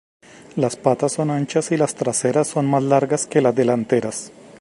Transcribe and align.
Las 0.55 0.77
patas 0.77 1.11
son 1.11 1.29
anchas 1.29 1.71
y 1.71 1.77
las 1.77 1.93
traseras 1.93 2.47
son 2.47 2.65
más 2.65 2.81
largas 2.81 3.27
que 3.27 3.39
las 3.39 3.53
delanteras. 3.53 4.31